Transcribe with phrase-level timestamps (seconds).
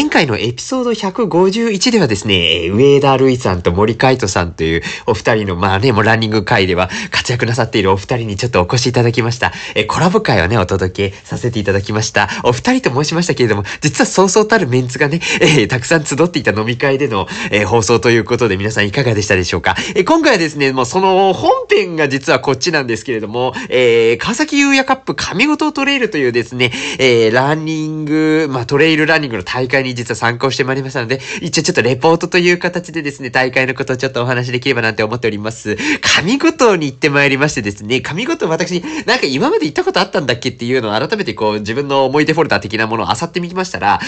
[0.00, 9.52] 前回のエピソード151ではですね、上田るいさんと森海人さんというお二人の、まあね、もうランニング会では活躍なさっているお二人にちょっとお越しいただきました。
[9.74, 12.30] えコラボ会をね、お届けさせていただきました。
[12.44, 19.76] お二人と申しましたけれども、実はそうそうたるメンツがね、えー、たくさん集っていた飲み会での、えー、放送ということで皆さんいかがでしたでしょうか。
[19.94, 35.76] え今回はですね、もうその本編が実はこっちなんですけれども、えー、川崎優也カップ神ごとトレイルというですね、えー、ランニング、まあトレイルランニングの大会に実は参考してまいりましたので、一応ちょっとレポートという形でですね、大会のことをちょっとお話できればなんて思っております。
[36.00, 44.00] 神ごとに行ってまいりましてですね、神ごと私、なんか今まで行ったことあったんだっけっていうのを改めてこう自分の思い出フォルダ的なものを漁ってみましたら、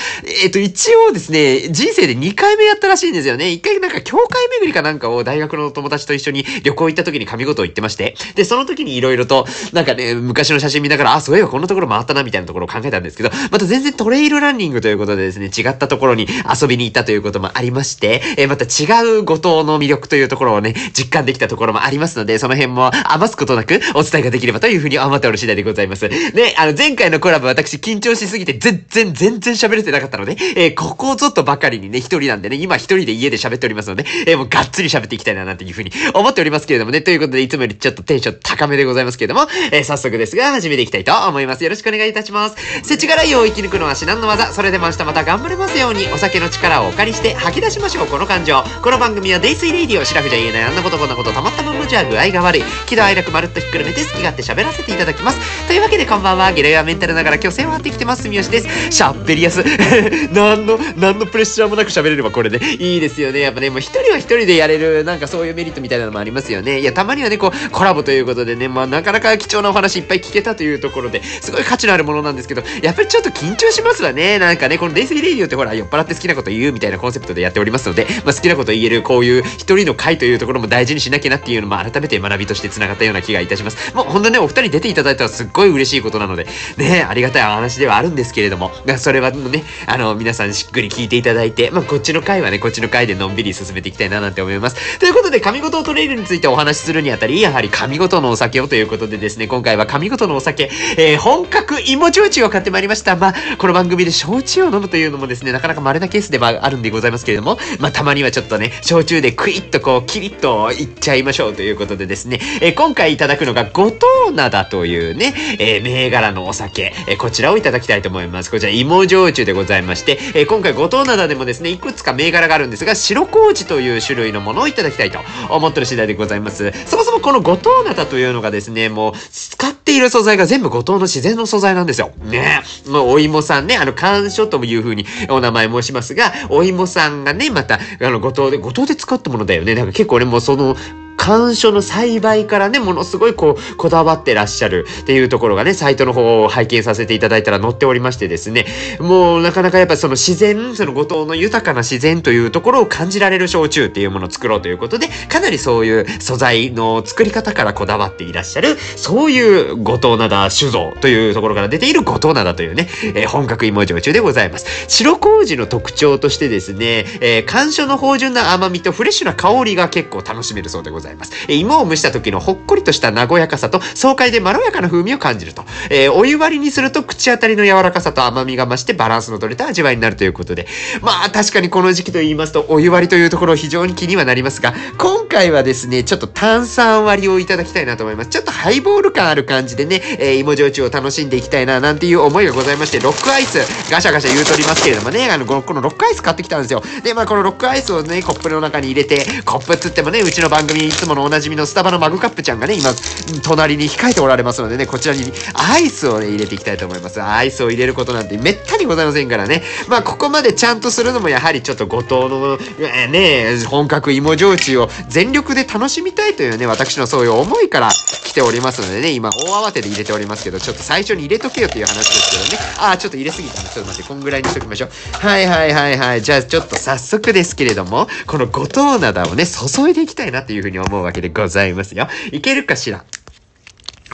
[0.43, 3.47] えっ、ー、と一応ですね、人生で2回目やったらしいんですよね。
[3.47, 16.27] 1回なんか教会巡りかなんかを大学の友達と一緒に旅行行った時に神ごとを言ってまして、で、その時に色々と、なんかね、昔の写真見ながら、あ、そういえばこんなところ回ったなみたいなところを考えたんですけど、また全然トレイルランニングということでですね、違違ったところに
[16.61, 26.09] 遊びに行ったということもありまして、えー、また違う五島の魅力というところをね、実感できたところもありますので、その辺も余すことなくお伝えができればというふうに思っておる次第でございます。
[26.09, 41.65] で、あの、前回のコラボ私緊張しすぎて全然全然喋れてなかったので、えー、ここぞとばかりにね、一人なんでね、今一人で家で喋っておりますので、えー、もうがっつり喋っていきたいななんていうふうに思っておりますけれどもね、ということでいつもよりちょっとテンション高めでございますけれども、えー、早速ですが始めていきたいと思います。
[41.65, 42.57] よろしくお願いいたします。
[42.83, 44.53] 世知辛いを生き抜くのは至難の業。
[44.53, 48.63] それでも明日また頑張れますように、お酒の力をお借りして吐き出しましょう、この感情。
[48.83, 52.63] この番組はデイスイレイディオ、シラフじゃ言えないあんなことこんなことたまったまんまじゃ具合が悪い。
[52.87, 55.67] 喜怒哀楽まるっとひっくるめて好き勝手喋らせていただきます。
[55.67, 58.67] というわけでこんばんは、ゲレアメンタルながら虚勢を張ってきてます、三好です。
[59.03, 59.63] 喋りやす。
[60.33, 63.41] 何の、何のプレッシャーもなく喋れればこれでいいですよね。
[63.41, 66.81] やっぱね、もう一人は一人でやれる、なんかそういうメリットみたいなのもありますよね。
[66.81, 74.39] いや、たまにはね、こう、コラボということでね、まあなかなか貴重なお話いっぱい聞けたというところで、すごい価値のあるものなんですけど、やっぱりちょっと緊張しますわね。
[74.39, 83.95] なんかね、このデイスリーレディオってほら、酔っ払って好きなこと言うみたいなコンセプトでやっておりますので、まあ好きなこと言える、こういう一人の回というところも大事にしなきゃなっていうのも改めて学びとして繋がったような気がいたします。
[83.95, 94.99] もう本当ね、お二人出ていただいたらすっごい嬉しいことなので、ね、ありがたいお話ではあるんですけれども、それはね、あの、皆さんしっくり聞いていただいて、まあこっちの回はね、こっちの回でのんびり進めていきたいななんて思います。
[94.99, 103.17] ということで、神事をトレイルについてお話しするにあたり、やはり神事のお酒をということでですね、今回は神事のお酒、えー、本格芋焼酎を買ってまいりました。
[103.17, 118.51] まあ、この番組で焼酎を飲むというのもですね、なかなか稀なケースではあるんでございますけれども、まあ、たまにはちょっとね、焼酎でクイッとこう、キリッといっちゃいましょうということでですね、えー、今回いただくのが、五島灘というね、えー、銘柄のお酒、えー、こちらをいただきたいと思います。
[118.51, 125.21] こちら、芋焼酎でございまして、えー、今回五島灘でもですね、いくつか銘柄があるんですが、白麹という種類のものをいただきたいと
[125.51, 126.73] 思ってる次第でございます。
[126.87, 132.13] そもそもこの五島灘というのがですね、もう、使っている素材が全部五島の自然の素材なんですよ。
[132.25, 139.75] ねもうお芋さんね、あの、甘書という風にお名前申しますが、お芋さんがね、また、あの、五島で、五島で使ったものだよね。
[139.75, 140.77] なんか結構俺、もその、
[141.25, 148.67] 甘蔗の栽培からね、ものすごいこう、こだわってらっしゃるっていうところがね、サイトの方を拝見させていただいたら載っておりましてですね、
[148.99, 164.67] もうなかなかやっぱその自然、その五島の豊かな自然というところを感じられる焼酎っていうものを作ろうということで、かなりそういう素材の作り方からこだわっていらっしゃる、そういう五島灘酒造というところから出ている五島灘というね、えー、本格芋焼酎でございます。
[164.89, 171.12] 白麹の特徴としてですね、えー、甘蔗の芳醇な甘みとフレッシュな香りが結構楽しめるそうでございます。
[171.13, 171.33] います。
[171.49, 175.65] え芋を蒸した時のほっこりとした和やかさと爽快でまろやかな風味を感じると。
[175.91, 180.67] えー、お湯割りにすると口当たりの柔らかさと甘みが増してバランスの取れた味わいになるということで。
[181.01, 188.31] まあ確かにこの時期と言いますとお湯割りというところ非常に気にはなりますが、今回はですね、ちょっと炭酸割りをいただきたいなと思います。
[188.31, 193.59] ちょっとハイボール感ある感じでね、えー、芋焼酎を楽しんでいきたいななんていう思いがございまして、ロックアイス、
[193.91, 196.83] ガシャガシャ言うとりますけれどもね、あの、このロックアイス買ってきたんですよ。
[197.03, 202.95] で、まあこのロックアイスをね、コップの中に入れて、コップっつってもね、うちの番組つもの同じみのスタバのマグカップちゃんがね、今、
[203.43, 207.21] 隣に控えておられますのでね、こちらにアイスをね、入れていきたいと思います。
[207.21, 209.63] アイスを入れることなんてめったにございませんからね。
[209.89, 222.75] まあ、ここまでちゃんとするのもやはりちょっと五島の、えー、ね、本格芋焼酎を全力で楽しみたいというね、私のそういう思いから来ておりますのでね、今、大慌てで入れておりますけど、ちょっと最初に入れとけよっていう話ですけどね。
[222.79, 223.61] あー、ちょっと入れすぎた。
[223.63, 224.91] ちょっと待って、こんぐらいにしときましょう。
[225.13, 226.23] はいはいはいはい。
[226.23, 232.07] じゃあ、ちょっと早速ですけれども、この五島灘をね、注いでいきたいなっていうふうに思思うわけでございますよ。
[232.31, 233.05] いけるかしら？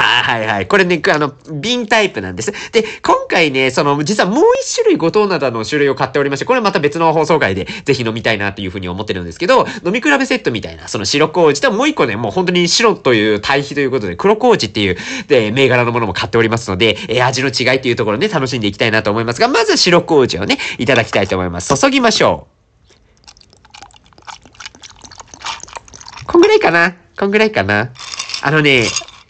[0.00, 0.68] あはいはい。
[0.68, 2.52] これね、あの、瓶タイプなんです。
[2.70, 14.96] で、今回ね、その、実はもう一種類五島灘の種類を買っておりまして、これまた別の放送回でぜひ飲みたいなっていうふうに思ってるんですけど、飲み比べセットみたいな、その白麹ともう一個ね、もう本当に白という対比ということで、黒麹っていう、
[15.26, 21.76] で、銘柄のものも買っておりますので、え、味の違いっていうところね、楽しんでいきたいなと思いますが、まず白麹をね、いただきたいと思います。
[21.76, 22.58] 注ぎましょう。
[26.24, 26.96] こんぐらいかな。
[27.18, 27.90] こんぐらいかな。
[28.42, 28.84] あのね、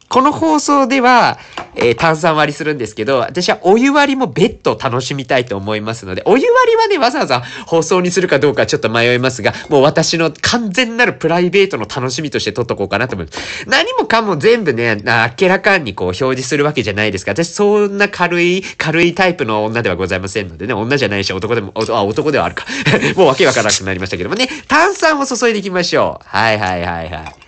[0.09, 1.39] この放送では、
[1.79, 13.69] えー、炭酸割りするんですけど、私はお湯割りも別途楽しみたいと思いますので、お湯割りはね、わざわざ放送にするかどうかちょっと迷いますが、もう私の完全なるプライベートの楽しみとして撮っとこうかなと思います。
[13.69, 15.01] 何もかも全部ね、
[15.41, 17.33] 明らかにこう表示するわけじゃないですか。
[17.33, 22.65] 私そんな軽い、軽いタイプの女ではございませんのでね、女じゃないし男でも、あ、男ではあるか。
[23.17, 26.27] もうわけわからなくなりましたけどもね、炭酸を注いでいきましょう。
[26.27, 27.48] はいはいはいはい。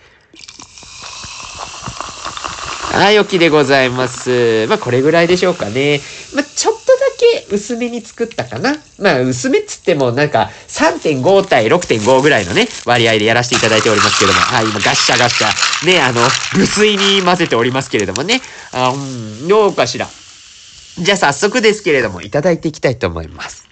[2.93, 4.67] はい、おきでございます。
[4.67, 6.01] まあ、これぐらいでしょうかね。
[6.35, 8.75] まあ、ちょっとだけ薄めに作ったかな。
[8.99, 14.41] まあ、薄めっつってもなんか3.5対6.5ぐらいのね、割合でやらせていただいておりますけども。
[14.41, 16.21] はい、今ガッシャガッシャ、ね、あの、
[16.59, 18.41] 無水に混ぜておりますけれどもね。
[18.73, 20.09] あ、うん、どうかしら。
[20.99, 23.71] じゃあ早速ですけれども、いただいていきたいと思います。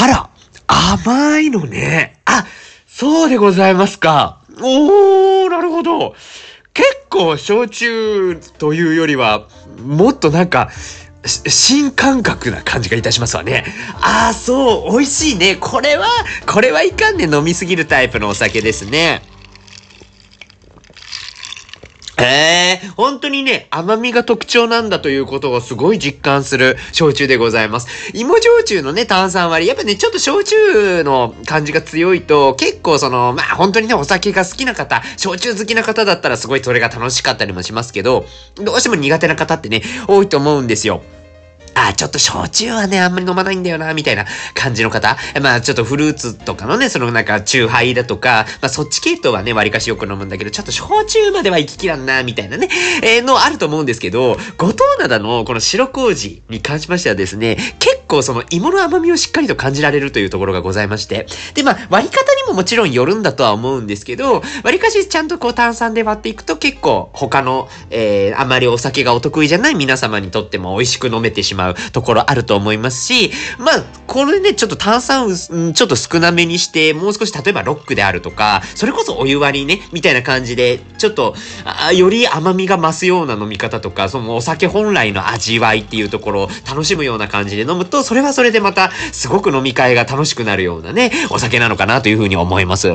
[0.00, 0.30] あら
[1.08, 2.20] 甘いのね。
[2.26, 2.44] あ、
[2.86, 4.42] そうでございますか。
[4.60, 6.14] おー、なるほど。
[6.74, 9.48] 結構焼酎というよりは、
[9.82, 10.68] もっとなんか、
[11.24, 13.64] 新感覚な感じがいたしますわね。
[14.02, 15.56] ああ、そう、美味しいね。
[15.56, 16.06] これは、
[16.46, 19.22] これはいかんね飲みすぎるタイプのお酒ですね。
[22.20, 28.10] ええー、本当にね、甘みが特徴なんだということをすごい実感する焼酎でございます。
[28.12, 38.26] 芋焼酎のね、炭酸割り、やっぱね、ちょっと焼酎の感じが強いと、結構その、まあ本当にね、お酒が好きな方、焼酎好きな方だったらすごいそれが楽しかったりもしますけど、
[38.56, 41.02] どうしても苦手な方ってね、多いと思うんですよ。
[41.86, 45.16] あ、ちょっと焼酎はね、あんまり飲まないんだよな、みたいな感じの方。
[45.40, 52.68] まあ、ちょっとフルーツとかのね、そのなんか、酎ハイだとか、まあ、そっち系統はね、割かしよく飲むんだけど、ちょっと焼酎までは行ききらんな、みたいなね、
[53.02, 61.26] えー、のあると思うんですけど、五島灘のこの白麹に関しましてはですね、結構その芋の甘みをしっかりと感じられるというところがございまして。
[61.54, 75.28] で、まあ、割り方にももちろんよるんだとは思うんですけど、割りかしちゃんとこう炭酸で割っていくと結構他の、えー、あまりお酒がお得意じゃない皆様にとっても美味しく飲めてしまうところあると思いますし、まあ、これね、ちょっと炭酸、
[75.74, 81.34] ちょっと少なめにして、もう少し例えばロックであるとか、それこそお湯割りね、みたいな感じで、ちょっと、
[81.64, 92.88] あより甘みが増すような飲み方とか、そのお酒本来の味わいっていうところを楽しむような感じで飲むと、それはそれでまた、すごく飲み会が楽しくなるようなね、お酒なのかなというふうに思います。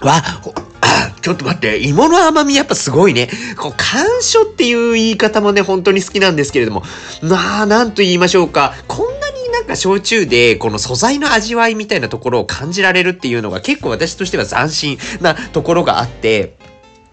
[0.00, 0.22] わ、
[1.22, 3.28] ちょっと待って、芋の甘みやっぱすごいね。
[3.56, 6.82] こう、甘所っていう言い方もね、本当に好きなんですけれども、
[7.22, 8.74] まあ、なんと言いましょうか。
[8.86, 16.56] こんなになんか焼酎で、この素材の味わいみたいなところを感じられるっていうのが結構私としては斬新なところがあって、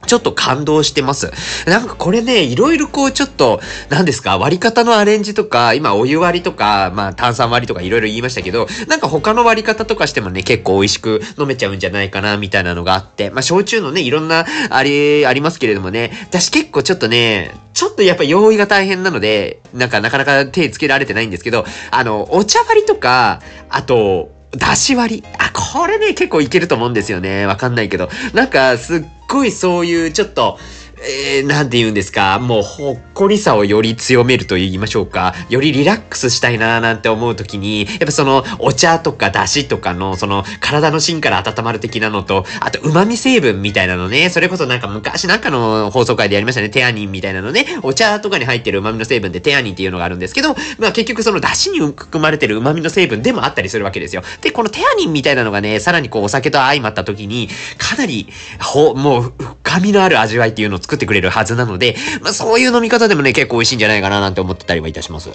[0.06, 1.32] ちょっと感動してます。
[1.68, 3.60] なんかこれね、いろいろこうちょっと、
[3.90, 25.24] 何ですか、割り方のアレンジとか、今お湯割りとか、まあ炭酸割りとかいろいろ言いましたけど、なんか他の割り方とかしてもね、結構美味しく飲めちゃうんじゃないかな、みたいなのがあって、まあ焼酎のね、いろんな、あれ、ありますけれどもね、私結構ちょっとね、ちょっとやっぱ用意が大変なので、なんかなかなか手つけられてないんですけど、あの、お茶割りとか、あと、出し割り。
[25.38, 27.46] あ、これね、結構いけると思うんですよね。
[27.46, 28.10] わかんないけど。
[28.34, 30.60] なんか、すっごいそういうちょっと、
[31.08, 54.24] えー、なんて言うんですか、もうほっこりさをより強めると言いましょうか、よりリラックスしたいなーなんて思う時に、やっぱそのお茶とか出汁とかのその体の芯から温まる的なのと、あと旨味成分みたいなのね、それこそなんか昔なんかの放送回でやりましたね、テアニンみたいなのね、お茶とかに入ってる旨味の成分でテアニンっていうのがあるんですけど、まあ結局その出汁に含まれてる旨味の成分でもあったりするわけですよ。
[54.42, 58.28] で、このテアニンみたいなのがね、さらにこうお酒と相まった時に、かなり、
[58.60, 59.34] ほ、もう
[59.64, 65.30] 深みのある味わいっていうのを作作ってくれるはずなので、まあそういう飲み方でもね、結構美味しいんじゃないかななんて思ってたりはいたします。
[65.30, 65.32] い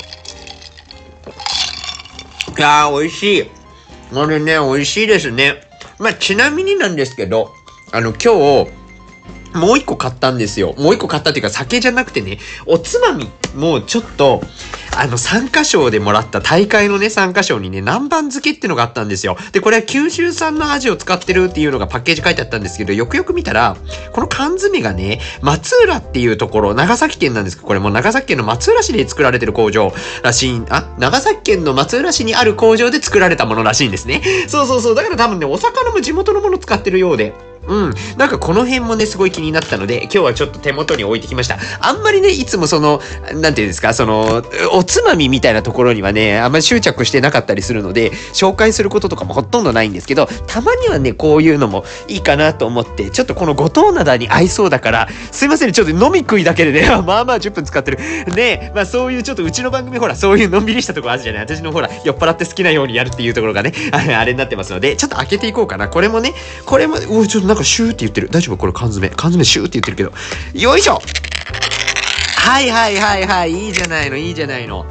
[2.59, 3.51] やー、美味しい。
[4.13, 5.61] これね、美味しいですね。
[5.99, 7.53] まあちなみになんですけど、
[7.93, 8.71] あの今日、
[9.55, 10.75] もう一個買ったんですよ。
[10.79, 14.43] もう一個買ったっていうか酒じゃなくてね、おつまみもうちょっと、
[14.97, 19.37] あの、参加賞でもらった大会のね、参加賞にね、南蛮漬けってのがあったんですよ。
[19.53, 23.77] で、これは九州産のアジを使ってるっていうのがパッケージ書いてあったんですけど、よくよく見たら、
[24.13, 29.93] この缶詰がね、松浦っていうところ、長崎県なんですけど、これも長崎県の松浦市で作られてる工場
[30.23, 34.23] らしい、あ、長崎県の松浦市にある工場で作られたものらしいんですね。
[34.49, 34.95] そうそうそう。
[34.95, 37.50] だから多分ね、お魚も地元のもの使ってるようで。
[37.71, 37.95] うん。
[38.19, 41.57] なんかこの辺もね、すごい気になったので、今日はちょっと手元に置いてきました。
[41.81, 43.01] あんまりね、いつもその、
[43.35, 57.99] なんていうんですか、その、おつまみみたいなところにはね、あんまり執着してなかったりするので、紹介することとかもほとんどないんですけど、たまにはね、こういうのもいいかなと思って、ちょっとこの五島灘に合いそうだから、すいません、ねちょっと飲み食いだけでね、 まあまあ10分使ってる。
[58.35, 61.43] ね、まあそういうちょっとうちの番組ほら、そういうのんびりしたとこあるじゃない。
[61.43, 65.89] 私のほら、酔っ払って好きなようにやるっていうところがね、 あれになってますので、ちょっと開けていこうかな。
[65.89, 66.35] これもね、
[66.67, 68.29] これも、うちょっとなんかシューって言ってる。
[68.31, 68.57] 大丈夫？
[68.57, 69.09] これ缶詰。
[69.11, 70.13] 缶詰シューって言ってるけど。
[70.59, 71.01] よいしょ
[72.37, 73.53] はいはいはいはい。
[73.53, 74.87] いいじゃないの、いいじゃないの。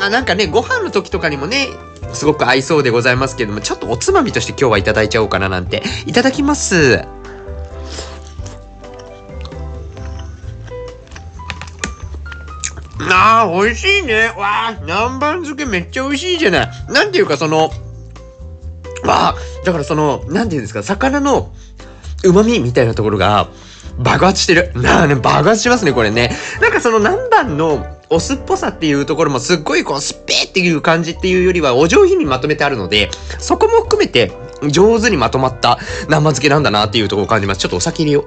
[0.00, 1.68] あなんかね、ご飯の時とかにもね、
[2.12, 5.82] すごく合いそうでございますけれども、ちょっとおつまみとして今日はいただいちゃおうかななんて。
[6.06, 7.04] いただきます。
[13.12, 14.26] あー、美味しいね。
[14.36, 16.70] わあ、南蛮漬けめっちゃ美味しいじゃない。
[16.88, 17.72] なんていうかその、
[19.04, 21.52] わあ、だからその、なんていうんですか、魚の
[22.24, 23.48] 旨味みたいなところが
[23.98, 24.72] 爆発してる。
[24.74, 26.34] なあね、爆発しますね、これね。
[26.60, 34.32] なんかその南蛮のお酢っぽさっていうところもすっごいこう、スッペーっていう感じっていうよりはお上品にまとめてあるので、そこも含めて
[34.68, 37.58] 上手にまとまった南蛮漬けなんだなっていうところを感じます。
[37.58, 38.24] ちょっとお酒入れよう。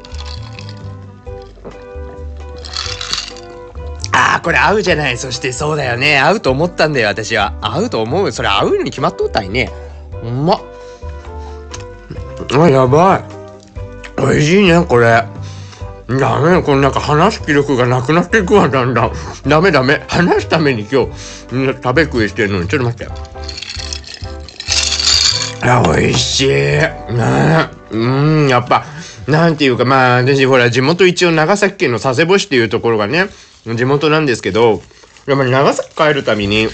[4.16, 5.18] ああ、これ合うじゃない。
[5.18, 6.20] そしてそうだよね。
[6.20, 7.54] 合うと思ったんだよ、私は。
[7.62, 8.32] 合うと思う。
[8.32, 9.72] それ合うのに決まっとったいね。
[10.24, 10.62] うまっ。
[12.54, 13.43] あ、やばい。
[14.28, 15.24] 美味しいね、これ。
[16.08, 19.12] ダメこれなんか話す気力がなくなっていくわ、だんだん。
[19.48, 20.04] ダメダメ。
[20.08, 21.12] 話すために今日、
[21.82, 23.14] 食べ食いしてるのに、ちょっと待って。
[25.62, 26.48] あ、美味しい。
[26.50, 28.86] ねうん、やっぱ、
[29.28, 33.28] なんていうか、まあ、私、ほら、地元一応長崎県の佐世保市っていうところがね、
[33.66, 34.82] 地元なんですけど、
[35.26, 36.68] やっぱり長崎帰るたびに、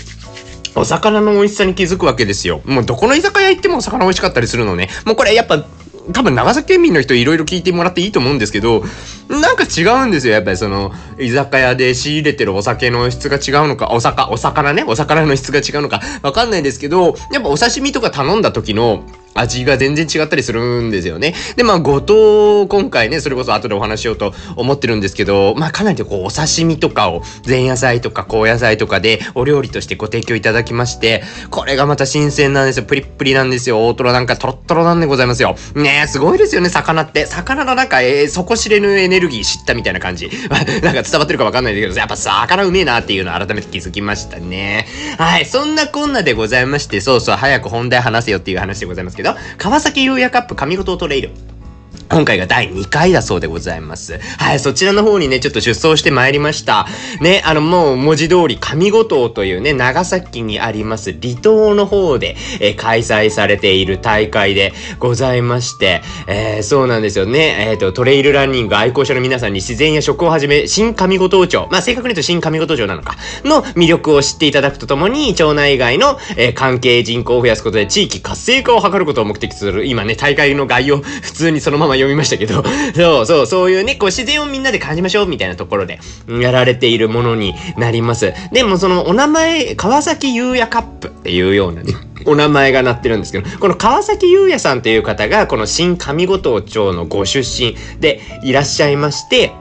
[0.75, 2.61] お魚の美味しさに気づくわけですよ。
[2.65, 4.89] もうどこの居酒屋行ってもお魚美味しかったりするのね。
[5.05, 5.63] もうこれやっぱ
[6.13, 8.83] 多分長崎県民の人いろいろ聞いてもらっていいと思うんですけど、
[9.29, 10.33] なんか違うんですよ。
[10.33, 21.33] やっぱりその、居酒屋で仕入れてるお酒の質が違うのか、お魚、お魚ね、お魚の質が違うのか、わかんないですけど、やっぱお刺身とか頼んだ時の、味が全然違ったりするんですよね。
[21.55, 32.85] で、まあ、ごと、今回ね、それこそ後でお話しようと思ってるんですけど、まあ、かなりこう、お刺身とかを前夜祭とか高野菜とかでお料理としてご提供いただきまして、これがまた新鮮なんですよ。
[32.85, 33.87] プリップリなんですよ。
[33.87, 35.55] 大トロなんかトロットロなんでございますよ。
[35.75, 37.25] ねえ、すごいですよね、魚って。
[37.25, 40.29] 魚のなんか、えー、底知れぬエネルギー知ったみたいな感じ。
[40.83, 44.87] なんか伝わってるかわかんないけど、やっぱ魚うめえなっていうのを改めて気づきましたね。
[45.17, 51.31] はい、そんなこんなでございまして、そうそう、早く本題話せよっていう話でございますけど、川崎優也カップ神事トレイル。
[52.11, 54.17] 今回が第2回だそうでございます。
[54.39, 56.87] はい、そちらの方にね、ちょっと出走してまいりました。
[57.21, 67.67] ね、あの、もう文字通り上五島というね、長崎にあります離島の方で、えー、開催されている大会でございまして、えー、そうなんですよね。
[67.69, 82.63] えっ、ー、と、トレイルランニング愛好者の皆さんに自然や食をはじめ、新上五島町、まあ、正確に言うと新上五島町なのか、の魅力を知っていただくとともに、町内外の、え関係人口を増やすことで地域活性化を図ることを目的とする、今ね、大会の概要、普通にそのまま読みましたけど、
[82.95, 88.33] そうそう、そういうね、こう自然をみんなで感じましょうみたいなところで、やられているものになります。
[88.51, 91.93] でもそのお名前、川崎優也カップっていうようなね、
[92.25, 99.51] お名前がなってるんですけど、この川崎優也さんという方が、この新上五島町のご出身でいらっしゃいまして、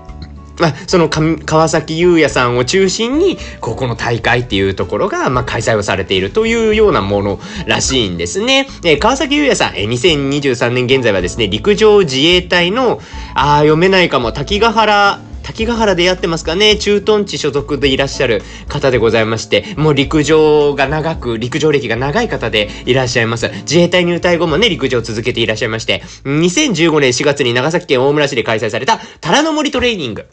[0.58, 8.68] まあ、その川崎優也さんを中心に、ここの大会っていうところが、まあ、開催をされているというようなものらしいんですね。
[8.84, 13.00] えー、川崎優也さん、えー、2023年現在はですね、陸上自衛隊の、
[13.34, 23.48] ああ、読めないかも、滝ヶ原、滝ヶ原でやってますかね駐屯地所属でいらっしゃる方でございまして、もう陸上が長く、陸上歴が長い方でいらっしゃいます。
[23.62, 30.26] 自衛隊入隊後もね、陸上を続けていらっしゃいまして、2015年4月に長崎県大村市で開催された、虎の森トレーニング。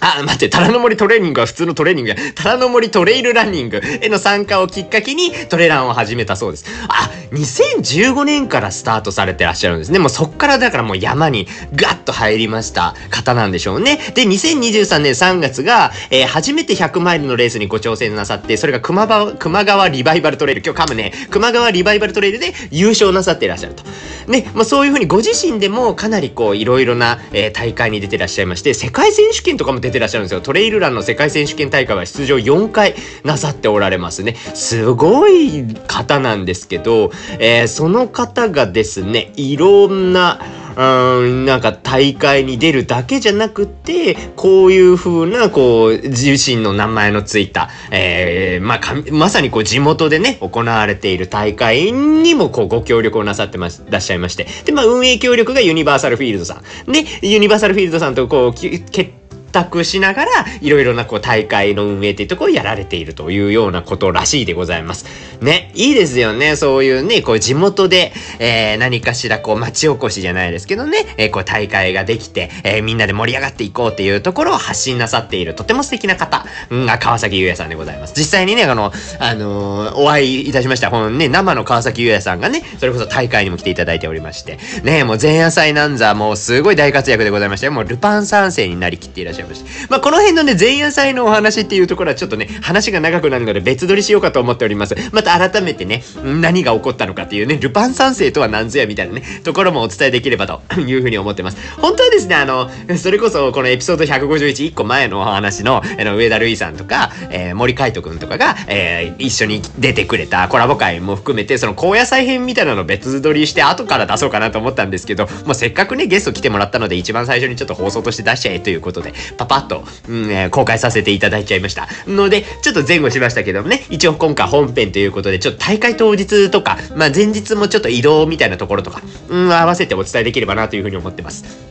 [0.00, 2.16] あ、待って、虎の森トレーニングは普通のトレーニングや。
[2.36, 6.66] 虎の森トレイルランニングへの参加をきっかけにトレランを始めたそうです。
[6.88, 9.98] あ、2015年からスタートされてらっしゃるんですね。
[9.98, 13.98] もうそっからだからもう山にガッと入りました方なんでしょうね。
[14.14, 20.62] で、2023年3月が、えー、初めて100マイルのレースにご挑戦なさって、それが熊川、熊川リバイバルトレイル。
[20.64, 21.12] 今日噛むね。
[21.30, 23.82] 熊川リバイバルトレイルで優勝なさっていらっしゃると。
[24.30, 30.40] ね、まあそういうふうにご自身でもかなりこういろいろな、えー、大会に出てらっしゃいまして、世界選手権とかも出出てらっしゃるんですよ。
[30.40, 34.34] トレイルランの世界選手権大会は出場4回なさっておられますね。
[34.54, 40.40] すごい方なんですけど、えー、その方がですね、いろんな、
[40.76, 48.80] うん、なんか大会に出るだけじゃなくて、こういう風な、こう、自身の名前のついた、えー、まあ、
[49.10, 54.46] まさにこう地元でね、行われている大会にもこうご協力をなさってまし、らっしゃいまして。
[54.66, 56.92] で、まあ、運営協力がユニバーサルフィールドさん。
[56.92, 59.17] で、ユニバーサルフィールドさんとこう、決
[59.52, 65.06] 託しながら、いろいろなこう大会の運営っていうところをやられているというようなことらしいでございます。
[65.40, 66.56] ね、いいですよね。
[66.56, 78.14] そういうね、こう地元で、えー、何かしらこう町おこしじゃないですけどね、えー、こう大会ができて、えー、みんなで盛り上がっていこうっていうところを発信なさっているとても素敵な方が川崎優也さんでございます。
[78.16, 80.90] 実際にね、あの、あのー、お会いいたしました。
[80.90, 94.96] ほんね、生の川崎優也さんがね、それこそ大会にも来ていただいておりまして、ね、もう前夜祭なんざもうすごい大活躍でございまして、もうルパン三世になりきっていらっしゃちゃいまして、まあこの辺のね、前夜祭のお話っていうところはちょっとね、話が長くなるので別撮りしようかと思っております。
[95.12, 101.56] また改めてね、何が起こったのかっていうね、ルパン三世とは何ぞやみたいなね、ところもお伝えできればと いうふうに思ってます。
[101.78, 121.88] 本当はですね、あの、それこそこのエピソード151、1個前のお話の、あの、上田瑠衣さんとか、えー、森海斗くんとかが、えー、一緒に出てくれたコラボ会も含めて、その高野菜編みたいなの別撮りして後から出そうかなと思ったんですけど、もうせっかくね、ゲスト来てもらったので一番最初にちょっと放送として出しちゃえということで、パパッと、うんえー、公開させていただいちゃいました。
[122.06, 131.67] ので、ちょっと前後しましたけどもね、一応今回本編ということで、ちょっと大会当日とか、まあ前日もちょっと移動みたいなところとか、うん、合わせてお伝えできればなというふうに思ってます。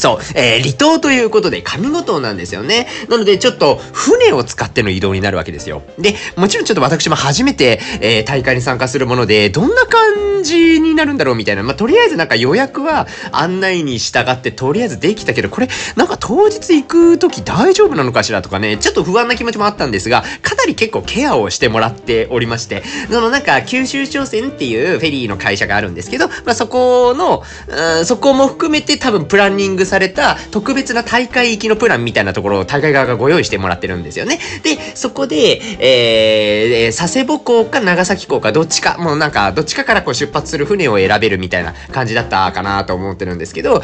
[0.00, 2.88] そう、えー、離島ということで上五島なんですよね。
[3.08, 5.82] なのでちょっと船を使っての移動になるわけですよ。
[5.98, 11.62] で、もちろんちょっと私も初めて、えー、大会に参加するもので、どんな感じになるんだろうみたいな。
[11.62, 34.38] まあ、とりあえずなんか予約は案内に従ってとりあえずできたけど、これなんか当日行く時大丈夫なのかしらとかね、ちょっと不安な気持ちもあったんですが、かなり結構ケアをしてもらっておりまして、そのなんか九州商船っていうフェリーの会社があるんですけど、まあ、そこの、うん、そこも含めて多分プランニングされた特別な大会行きのプランみたいなところを大会側がご用意してもらってるんですよね。
[34.62, 43.82] で、そこで、えー、佐世保港か長崎港かどっちか、もうなんかどっちかからこう出発する船を選べるみたいな感じだったかなと思ってるんですけど、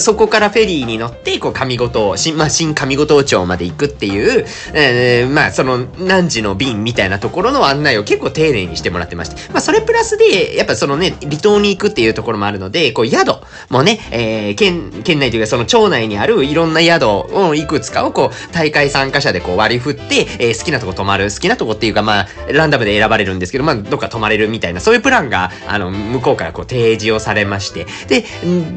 [0.00, 28.24] そこからフェリーに乗って、こう上五島、新、まあ、新上五島町まで行くっていう、えー、まあその何時の便みたいなところの案内を結構丁寧にしてもらってまして、まあそれプラスで、やっぱそのね、離島に行くっていうところもあるので、こう宿もね、えー、県、県内というかその町内にあるいろんな宿をいくつかをこう、大会参加者でこう割り振って、えー、好きなとこ泊まる、好きなとこっていうかまあ、ランダムで選ばれるんですけど、まあ、どっか泊まれるみたいな、そういうプランが、あの、向こうからこう提示をされまして、で、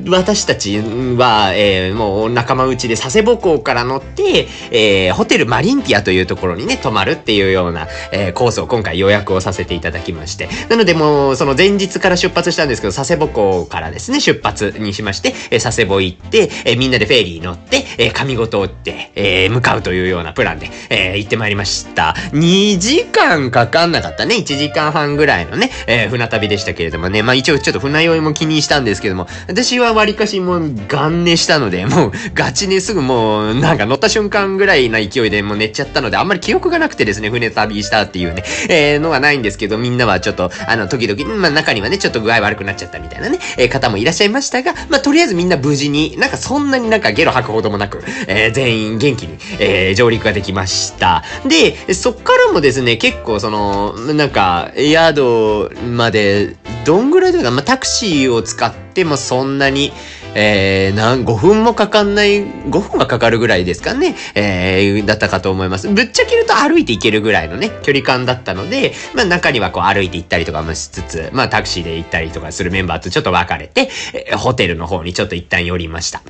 [0.07, 22.15] 私たちは、えー、もう仲間内で佐世保港から乗って、えー、ホテルマリンピアというところにね、泊まるっていうような、えー、コースを今回予約をさせていただきまして、なのでもう、その前日から出発したんですけど、佐世保港からですね、出発にしまして、えー、佐世保行って、え、みんなでフェリー乗って、えー、上五島って、え、向かうというようなプランで、え、行ってまいりました。
[22.33, 24.35] 2時間かかんなかったね。
[24.35, 27.23] 1時間半ぐらいのね、え、船旅でしたけれどもね。
[27.23, 51.23] まあ一応ちょっと船酔いも気にしたんですけども、私は割かしもう元寝したので、もうガチ寝すぐもうなんか乗った瞬間ぐらいな勢いでもう寝ちゃったので、あんまり記憶がなくてですね、船旅したっていうね、えー、のがないんですけど、みんなはちょっと、あの、時々、まあ中にはね、ちょっと具合悪くなっちゃったみたいなね、えー、方もいらっしゃいましたが、まあとりあえずみんな無事に、なんかそんなになんかゲロ吐くほどもなく、えー、全員元気に、えー、上陸ができました。
[51.45, 56.55] で、そっからもですね、結構その、なんか、宿まで、
[56.85, 59.91] どんぐらいというか、まあ、タクシーを使ってもそんなに、
[60.39, 65.89] えー、なん、5分もかかんない、5分はかかるぐらいですかね、えー、だったかと思います。
[65.89, 76.21] ぶっちゃけると歩いて行けるぐらいのね、距離感だったので、まあ中にはこう歩いて行ったりとかもしつつ、まあタクシーで行ったりとかするメンバーとちょっと別れて、えー、ホテルの方にちょっと一旦寄りました。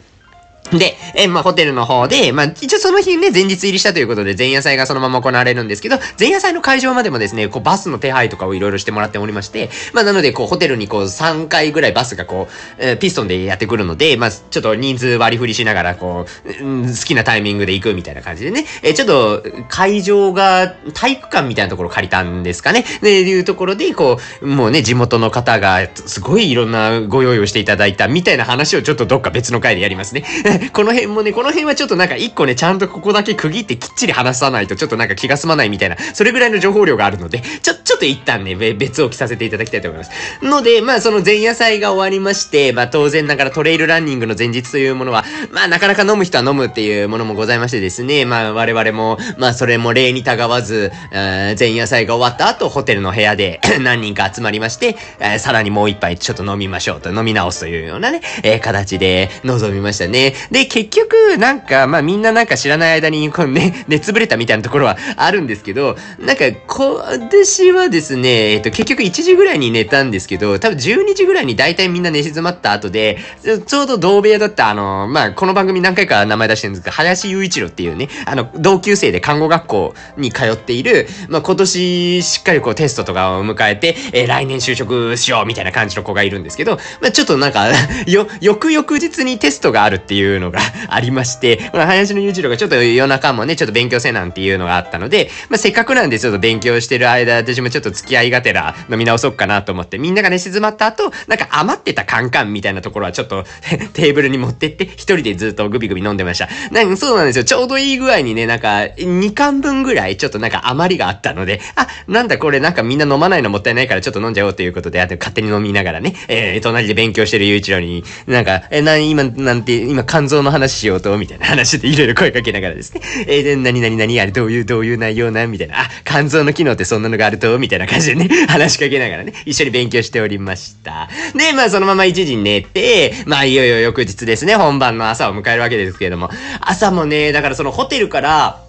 [0.71, 16.25] で、えまあ、ホテルの方で、まあ、一応その日ね、前日入りしたということで、前夜祭がそのまま行われるんですけど、前夜祭の会場までもですね、こう、バスの手配とかをいろいろしてもらっておりまして、まあ、なので、こう、ホテルにこう、3回ぐらいバスがこう、えー、ピストンでやってくるので、まあ、ちょっと人数割り振りしながら、こ
[16.61, 30.23] う、うん、好きなタイミングで行くみたいな感じでね、えー、ちょっと、会場が体育館みたいなところ借りたんですかね、で、いうところで、こう、もうね、地元の方が、すごいいろんなご用意をしていただいたみたいな話をちょっとどっか別の回でやりますね。
[30.73, 40.11] この辺もね、この辺はちょっとなんか一個ね、ちゃんとここだけ区切ってきっちり話さないとちょっとなんか気が済まないみたいな、それぐらいの情報量があるので、ちょ、ちょっと一旦ね、別置きさせていただきたいと思います。
[40.41, 60.33] ので、まあその前夜祭が終わりまして、まあ当然ながらトレイルランニングの前日というものは、まあなかなか飲む人は飲むっていうものもございましてですね、まあ我々も、まあそれも例にたがわず、前夜祭が終わった後、ホテルの部屋で 何人か集まりまして、え、さらにもう一杯ちょっと飲みましょうと、飲み直すというようなね、えー、形で臨みましたね。
[60.51, 73.17] で、結局、なんか、まあみんななんか知らない間に、このね、 熱ぶれたみたいなところはあるんですけど、なんか、こ、私はですね、えっと、結局1時ぐらいに寝たんですけど、多分12時ぐらいに大体みんな寝静まった後で、
[73.65, 87.67] ちょうど同部屋だったあの、まあ、この番組何回か名前出してるんですけど、林雄一郎っていうね、あの、同級生で看護学校に通っている、まあ、今年しっかりこうテストとかを迎えて、えー、来年就職しようみたいな感じの子がいるんですけど、まあ、ちょっとなんか
[88.07, 103.45] よ、翌々日にテストがあるっていうのがありまして、 まあ、林の雄一郎がちょっと夜中もね、ちょっと勉強せなんていうのがあったので、まあ、せっかくなんでちょっと勉強してる間、私もちょっと付き合いがてら飲み直そうかなと思って、みんながね、静まった後、なんか余ってたカンカンみたいなところはちょっと
[103.93, 106.49] テーブルに持ってって、一人でずっとグビグビ飲んでました。
[106.71, 107.43] なんかそうなんですよ。
[107.43, 131.07] ちょうどいい具合にね、なんか、2缶分ぐらいちょっとなんか余りがあったので、あ、なんだこれなんかみんな飲まないのもったいないからちょっと飲んじゃおうということで、あと勝手に飲みながらね、えー、隣で勉強してるゆういちろに、なんか、え、な、今、なんて、今肝臓の話しようと、みたいな話でいろいろ声かけながらですね、えー、で、何々何あれどういう、どういう内容なみたいな、あ、肝臓の機能ってそんなのがあると、みたいな感じでね、話しかけながらね、一緒に勉強しておりました。
[131.33, 138.66] で、まあそのまま1時に寝て、まあいよいよ翌日ですね、本番の朝を迎えるわけですけれども、朝もね、だからそのホテルから、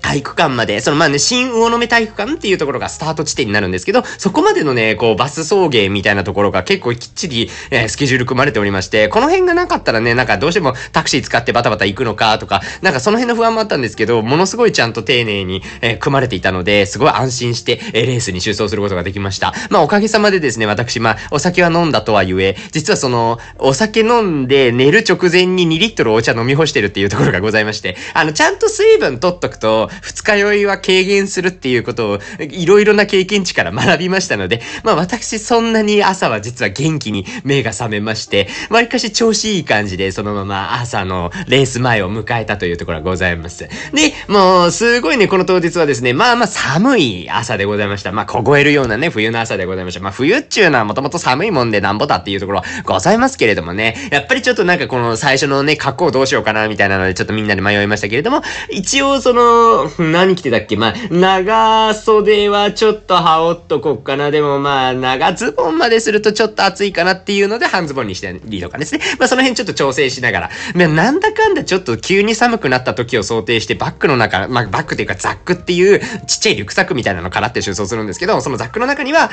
[0.00, 19.52] 体育館まで、そのまあね、新魚の目体育館っていうところがスタート地点になるんですけど、そこまでのね、こう、バス送迎みたいなところが結構きっちり、えー、スケジュール組まれておりまして、この辺がなかったらね、なんかどうしてもタクシー使ってバタバタ行くのかとか、なんかその辺の不安もあったんですけど、ものすごいちゃんと丁寧に、えー、組まれていたので、すごい安心して、えー、レースに出走することができました。
[19.70, 43.68] まあおかげさまでですね、私、まあお酒は飲んだとはゆえ、実はその、お酒飲んで寝る直前に2リットルお茶飲み干してるっていうところがございまして、あの、ちゃんと水分取っとくと、二日酔いは軽減するっていうことを、いろいろな経験値から学びましたので、まあ私そんなに朝は実は元気に目が覚めまして、わりかし調子いい感じで、そのまま朝のレース前を迎えたというところがございます。
[43.92, 48.12] で、もう、すごいね、この当日はですね、まあまあ寒い朝でございました。
[48.12, 50.00] まあ凍えるようなね、冬の朝でございました。
[50.00, 60.76] まあ冬っちゅうのはもともと寒いもんでなんぼだっていうところはございますけれどもね、やっぱりちょっとなんかこの最初のね、格好どうしようかなみたいなのでちょっとみんなで迷いましたけれども、一応その、 何着てたっけ？
[60.76, 64.30] まあ、長袖はちょっと羽織っとこっかな。
[64.30, 69.00] でもまあ、長ズボンまでするとちょっと暑いかなっていうので、半ズボンにしてりとかですね。
[69.18, 70.50] まあ、その辺ちょっと調整しながら。
[70.74, 79.30] まあ、なんだかんだちょっと急に寒くなった時を想定して、バッグの中、まあ、バッグっていうかザックっていうちっちゃいリュックサックみたいなのからって収装するんですけど、そのザックの中には、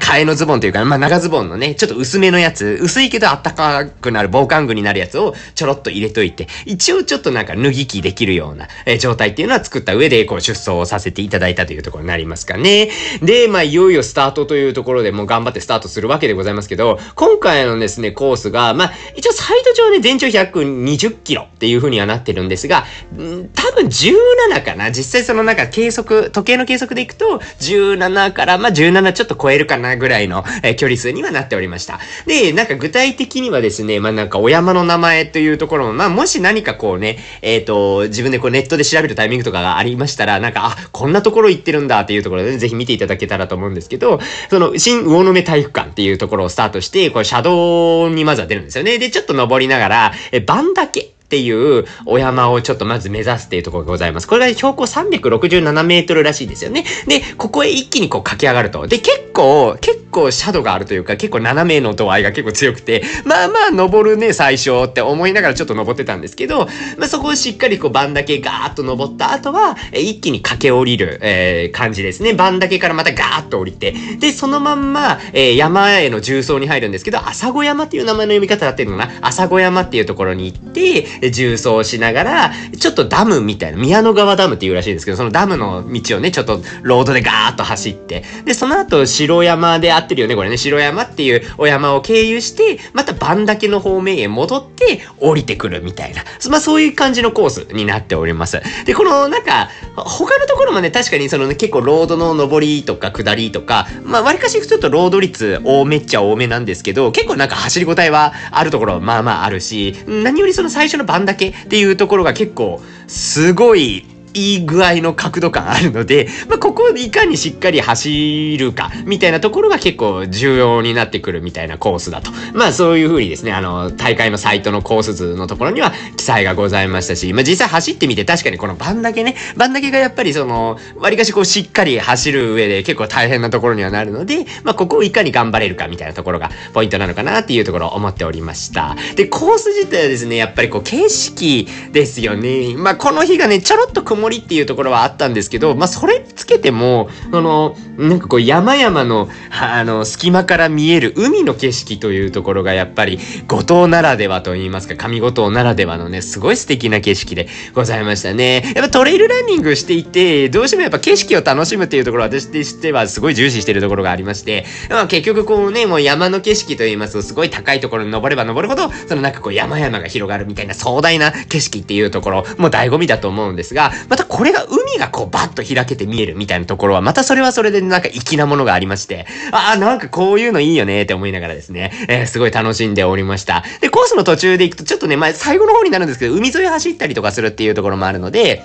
[0.00, 12.90] 替えのズボンというか、まあ、長ズボンのね、ちょっと薄めのやつ、薄いけど暖かくなる防寒具になるやつをちょろっと入れといて、一応ちょっとなんか脱ぎ着できるような、えー、状態っていうのは作ってた上で、こう出走をさせていただいたというところになりますかね。
[13.22, 22.84] で、まあ、いよいよスタートというところでもう頑張ってスタートするわけでございますけど、今回のですね、コースが、まあ、一応サイト上で全長120キロっていう風にはなってるんですが、
[23.16, 31.98] ん多分17かな実際そのなんか計測、時計の計測でいくと、17からまあ17ちょっと超えるかなぐらいの、えー、距離数にはなっておりました。
[32.26, 48.98] で、なんか具体的にはですね、まあなんかお山の名前というところも、まあもし何かこうね、えっ、ー、と、自分でこうネットで調べるタイミングとかがありましたら、なんか、あ、こんなところ行ってるんだっていうところで、ね、ぜひ見ていただけたらと思うんですけど、その、新魚の目体育館っていうところをスタートして、これ車道にまずは出るんですよね。
[48.98, 54.28] で、ちょっと登りながら、え、番岳っていうお山をちょっとまず目指すっていうところがございます。
[54.28, 56.84] これが標高367メートルらしいですよね。
[57.08, 58.86] で、ここへ一気にこう駆け上がると。
[58.86, 66.66] で、結構、結構シャドウがあるというか、結構斜めの度合いが結構強くて、まあまあ登るね、最初って思いながらちょっと登ってたんですけど、
[66.96, 72.32] まあそこをしっかりこう番だけガーッと登った後は、一気に駆け下りる、えー、感じですね。
[72.32, 79.12] 番だけからまたガーッと降りて、で、そのまんま、えー、山への重走に入るんですけど、朝子山っていう名前の読み方だってるのかな？
[79.20, 98.60] 朝子山っていうところに行って、重走しながら、ちょっとダムみたいな、宮野川ダムっていうらしいんですけど、そのダムの道をね、ちょっとロードでガーッと走って、で、その後、城山で合ってるよね、これね、城山っていうお山を経由して、また番岳の方面へ戻って降りてくるみたいな、まあそういう感じのコースになっております。
[98.84, 122.30] で、この、なんか、他のところもね、確かにそのね、結構ロードの上りとか下りとか、まあ、割かしちょっとロード率多めっちゃ多めなんですけど、結構なんか走りごたえはあるところまあまああるし、何よりその最初の番だけっていうところが結構、すごい、いい具合の角度感あるので、まあ、ここいかにしっかり走るか、みたいなところが結構重要になってくるみたいなコースだと。
[122.52, 138.96] まあそういう風にですね、あの、大会のサイトのコース図のところには記載がございましたし、まあ実際走ってみて確かにこの番だけね、番だけがやっぱりその、割かしこうしっかり走る上で結構大変なところにはなるので、まあここをいかに頑張れるかみたいなところがポイントなのかなっていうところを思っておりました。
[139.16, 142.74] で、コース自体はですね、やっぱりこう景色ですよね。
[142.76, 158.72] まあこの日がね、ちょろっと曇りっていうところはあったんですけど、まあ、それつけても、あの、なんかこう山々の、あの、隙間から見える海の景色というところがやっぱり、五島ならではと言いますか、上五島ならではのね、すごい素敵な景色でございましたね。
[158.74, 183.64] やっぱトレイルランニングしていて、どうしてもやっぱ景色を楽しむっていうところは私としてはすごい重視してるところがありまして、まあ、結局こうね、もう山の景色と言いますと、すごい高いところに登れば登るほど、そのなんかこう山々が広がるみたいな壮大な景色っていうところ、もう醍醐味だと思うんですが、ままたこれが海がこうバッと開けて見えるみたいなところは、またそれはそれでなんか粋なものがありまして、ああ、なんかこういうのいいよねって思いながらですね、えー、すごい楽しんでおりました。
[183.80, 188.62] で、コースの途中で行くとちょっとね、まあ、最後の方になるんですけど、海沿い走ったりとかするっていうところもあるので、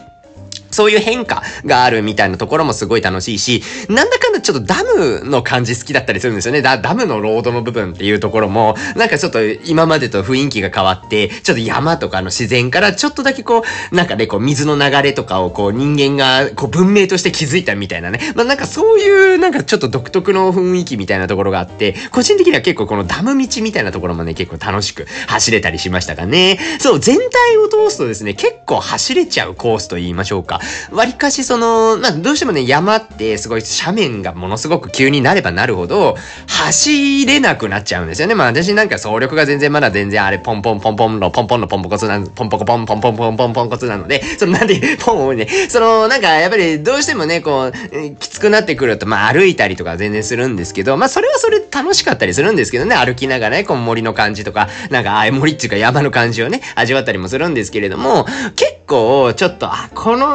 [0.71, 6.61] そういう変化があるみたいなところもすごい楽しいし、なんだかんだちょっとダムの感じ好きだったりするんですよね。
[6.61, 18.19] ダダムのロードの部分っていうところも、なんかちょっと今までと雰囲気が変わって、ちょっと山とかの自然からちょっとだけこう、なんかね、こう水の流れとかをこう人間がこう文明として気づいたみたいなね。
[18.35, 26.59] まあなんかそういうなんかちょっと独特の雰囲気みたいなところがあって、個人的には結構このダム道みたいなところもね、結構楽しく走れたりしましたかね。
[26.79, 30.58] そう、全体を通すとですね、結構走れちゃうコースと言いましょうか。
[30.91, 36.15] 割かしその、まあ、どうしてもね、山ってすごい斜面がものすごく急になればなるほど、
[36.47, 38.35] 走れなくなっちゃうんですよね。
[38.35, 60.27] まあ、私なんか走力が全然まだ全然あれ、ポンポンポンポンのポンポンのポンポコツな、ポンポコポンポンポンポンポンポンコツなので、そのなんで、ポンをね、その、なんかやっぱりどうしてもね、こう、きつくなってくると、まあ、歩いたりとか全然するんですけど、まあ、それはそれ楽しかったりするんですけどね、歩きながらね、この森の感じとか、なんか、あ、森っていうか山の感じをね、味わったりもするんですけれども、結構、ちょっと、あ、この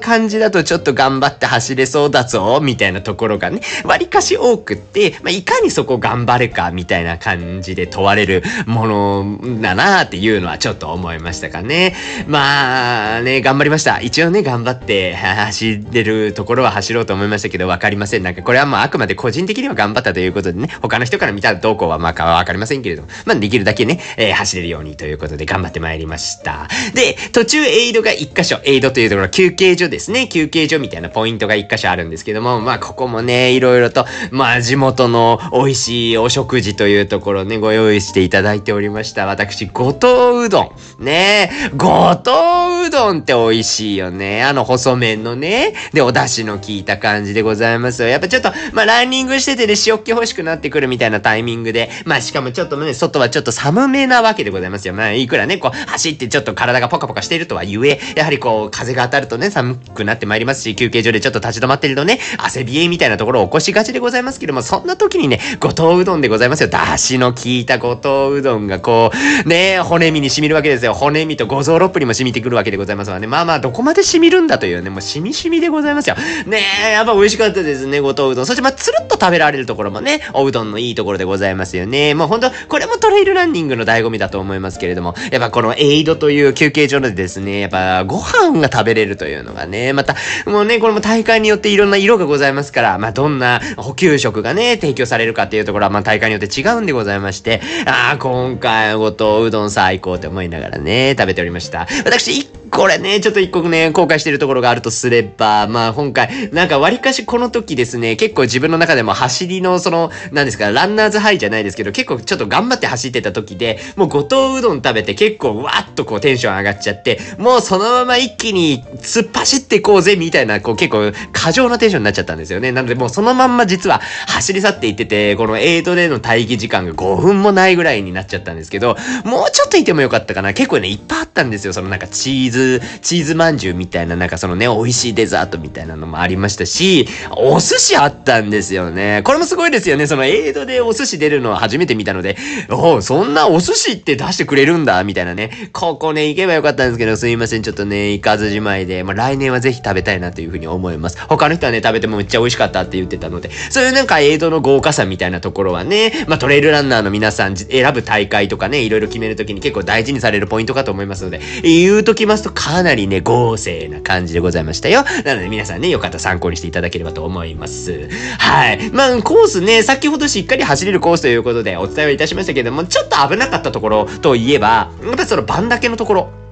[0.00, 11.94] 感じだとちょっと頑張って走れそうだぞ、みたいなところがね、割かし多くって、まあ、いかにそこ頑張るか、みたいな感じで問われるものだなっていうのはちょっと思いましたかね。
[12.26, 14.00] まあね、頑張りました。
[14.00, 18.22] 一応ね、頑張って走れるところは走ろうと思いましたけど、わかりません。
[18.22, 26.68] なんかこれはもうあくまで個人的には頑張ったということでね、他の人から見たらどうこうはまあわかりませんけれども、まあできるだけね、えー、走れるようにということで頑張ってまいりました。
[26.94, 30.26] で、途中エイドが1箇所、エイドというところ休憩所ですね。
[30.26, 39.26] 休憩所みたいなポイントが1箇所あるんですけども、まあここもね、いろいろと、まあ地元の美味しいお食事というところね、ご用意していただいておりました。
[39.26, 41.04] 私、五島うどん。
[41.04, 44.42] ね五島うどんって美味しいよね。
[44.42, 45.74] あの細麺のね。
[45.92, 48.08] で、お出汁の効いた感じでございますよ。
[48.08, 54.94] やっぱちょっと、まあランニングしててね、塩気欲しくなってくるみたいなタイミングで、まあしかもちょっとね、外はちょっと寒めなわけでございますよ。
[54.94, 66.68] まあいくらね、こう、走ってちょっと体がポカポカしているとはゆえ、やはりこう、風が当たるとね、寒くなってまいりますし、休憩所でちょっと立ち止まってるとね、汗びえみたいなところを起こしがちでございますけども、そんな時にね、五島うどんでございますよ。
[66.68, 69.10] だしの効いた五島うどんがこ
[69.44, 70.94] う、ね、骨身に染みるわけですよ。
[70.94, 73.26] 骨身と五臓六腑にも染みてくるわけでございますわね。
[73.26, 76.16] まあまあ、どこまで染みるんだというね、もう染み染みでございますよ。
[76.46, 78.46] ねえ、やっぱ美味しかったですね、五島うどん。
[78.46, 82.14] そしてまあ、つるっと食べられるところもね、おうどんのいいところでございますよね。
[82.14, 101.88] もうほんと、これもトレイルランニングの醍醐味だと思いますけれども、やっぱこのエイドという休憩所でですね、やっぱご飯が食べれるとというのがね、また、もうね、これも大会によっていろんな色がございますから、まあどんな補給食がね、提供されるかっていうところは、まあ大会によって違うんでございまして、ああ、今回ごとうどん最高って思いながらね、食べておりました。
[102.04, 118.84] 私、これね、ちょっと一個ね、後悔してるところがあるとすれば、まあ今回、なんか割かしこの時ですね、結構自分の中でも走りのその、何ですか、ランナーズハイじゃないですけど、結構ちょっと頑張って走ってた時で、もう五島うどん食べて結構わーっとこうテンション上がっちゃって、もうそのまま一気に
[119.14, 122.72] 突っ走ってこうぜみたいな、こう結構過剰なテンションになっちゃったんですよね。
[122.72, 130.52] なのでもうそのまんま実は走り去っていってて、このエイトでの待機時間が5分もないぐらいになっちゃったんですけど、もうちょっといてもよかったかな。
[130.52, 131.72] 結構ね、いっぱいあったんですよ。
[131.72, 139.20] そのなんかチーズ、チーズまんじゅうみたいな、なんかそのね、美味しいデザートみたいなのもありましたし、お寿司あったんですよね。
[139.22, 140.08] これもすごいですよね。
[140.08, 142.36] そのエイドでお寿司出るのは初めて見たので、
[142.68, 145.70] おそんなお寿司って出してくれるんだ、みたいなね。
[145.72, 147.62] ここね、行けばよかったんですけど、すいません。
[147.62, 151.18] ちょっとね、行かずじまいで、でまあ、来年はぜひ食べたいなというふうに思います。
[151.28, 165.04] 他の人はね、食べてもめっちゃ美味しかったって言ってたので、そういうなんかエイドの豪華さみたいなところはね、まあ、トレイルランナーの皆さん選ぶ大会とかね、いろいろ決めるときに結構大事にされるポイントかと思いますので、言うときますとかなりね、豪勢な感じでございましたよ。
[165.24, 168.08] なので皆さんね、よかったら参考にしていただければと思います。
[168.38, 168.90] はい。
[168.92, 176.43] まあ、コースね、先ほどしっかり走れるコースということでお伝えはいたしましたけども、ちょっと危なかったところといえば、やっぱりその番だけのところ。